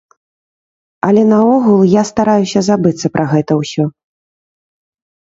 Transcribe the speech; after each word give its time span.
Але 1.07 1.21
наогул, 1.33 1.79
я 1.93 2.03
стараюся 2.13 2.59
забыцца 2.71 3.07
пра 3.19 3.31
гэта 3.37 3.63
ўсё. 3.63 3.83